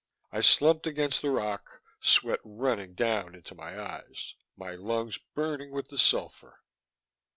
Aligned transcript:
I 0.31 0.41
slumped 0.41 0.87
against 0.87 1.21
the 1.21 1.29
rock, 1.29 1.83
sweat 1.99 2.39
running 2.43 2.95
down 2.95 3.35
into 3.35 3.53
my 3.53 3.79
eyes, 3.79 4.33
my 4.57 4.71
lungs 4.71 5.19
burning 5.35 5.69
with 5.69 5.89
the 5.89 5.97
sulphur. 5.99 6.63